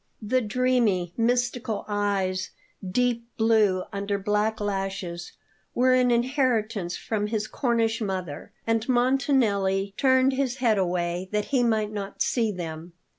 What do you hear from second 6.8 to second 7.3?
from